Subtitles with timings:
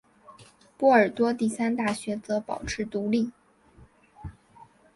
[0.79, 3.31] 波尔多第三大学则保持独立。